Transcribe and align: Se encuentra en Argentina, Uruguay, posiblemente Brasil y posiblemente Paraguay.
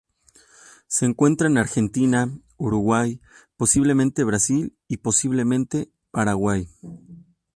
Se 0.87 1.05
encuentra 1.05 1.45
en 1.45 1.59
Argentina, 1.59 2.27
Uruguay, 2.57 3.21
posiblemente 3.55 4.23
Brasil 4.23 4.75
y 4.87 4.97
posiblemente 4.97 5.91
Paraguay. 6.09 6.67